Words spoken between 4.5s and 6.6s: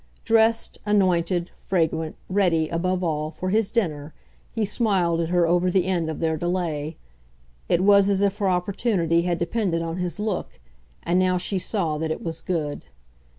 smiled at her over the end of their